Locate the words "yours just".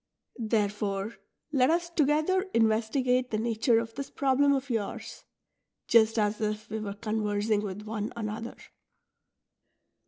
4.71-6.17